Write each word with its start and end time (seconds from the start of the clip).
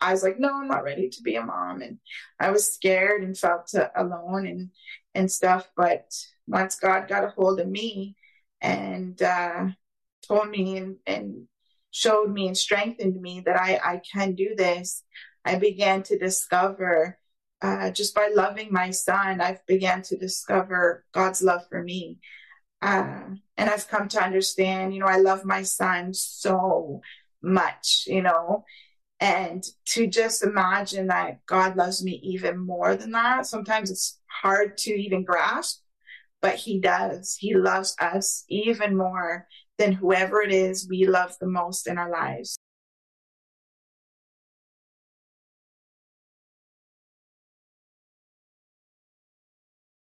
I 0.00 0.12
was 0.12 0.22
like, 0.22 0.38
no, 0.38 0.54
I'm 0.54 0.68
not 0.68 0.84
ready 0.84 1.08
to 1.08 1.22
be 1.22 1.36
a 1.36 1.44
mom. 1.44 1.82
And 1.82 1.98
I 2.38 2.50
was 2.50 2.72
scared 2.72 3.22
and 3.22 3.36
felt 3.36 3.72
alone 3.94 4.46
and, 4.46 4.70
and 5.14 5.30
stuff. 5.30 5.68
But 5.76 6.12
once 6.46 6.76
God 6.76 7.08
got 7.08 7.24
a 7.24 7.28
hold 7.28 7.60
of 7.60 7.68
me 7.68 8.16
and, 8.60 9.20
uh, 9.22 9.66
told 10.26 10.48
me 10.48 10.76
and, 10.76 10.96
and 11.06 11.48
showed 11.90 12.30
me 12.30 12.46
and 12.46 12.56
strengthened 12.56 13.20
me 13.20 13.42
that 13.44 13.60
I, 13.60 13.80
I 13.82 14.00
can 14.12 14.34
do 14.34 14.54
this, 14.56 15.02
I 15.44 15.56
began 15.56 16.02
to 16.04 16.18
discover, 16.18 17.18
uh, 17.62 17.90
just 17.90 18.14
by 18.14 18.30
loving 18.34 18.72
my 18.72 18.90
son, 18.90 19.40
I've 19.40 19.64
began 19.66 20.02
to 20.02 20.16
discover 20.16 21.04
God's 21.12 21.42
love 21.42 21.62
for 21.68 21.82
me. 21.82 22.20
Uh, 22.80 23.22
and 23.56 23.70
I've 23.70 23.88
come 23.88 24.08
to 24.08 24.22
understand, 24.22 24.94
you 24.94 25.00
know, 25.00 25.06
I 25.06 25.18
love 25.18 25.44
my 25.44 25.62
son 25.62 26.14
so 26.14 27.02
much, 27.42 28.04
you 28.06 28.22
know, 28.22 28.64
and 29.20 29.62
to 29.84 30.06
just 30.06 30.42
imagine 30.42 31.08
that 31.08 31.44
God 31.46 31.76
loves 31.76 32.02
me 32.02 32.20
even 32.24 32.58
more 32.58 32.96
than 32.96 33.10
that. 33.12 33.46
Sometimes 33.46 33.90
it's 33.90 34.18
hard 34.26 34.78
to 34.78 34.90
even 34.90 35.24
grasp, 35.24 35.82
but 36.40 36.54
he 36.54 36.80
does. 36.80 37.36
He 37.38 37.54
loves 37.54 37.94
us 38.00 38.44
even 38.48 38.96
more 38.96 39.46
than 39.76 39.92
whoever 39.92 40.40
it 40.40 40.52
is 40.52 40.88
we 40.88 41.06
love 41.06 41.36
the 41.38 41.46
most 41.46 41.86
in 41.86 41.98
our 41.98 42.10
lives. 42.10 42.56